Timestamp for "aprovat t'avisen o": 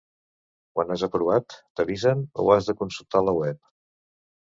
1.09-2.49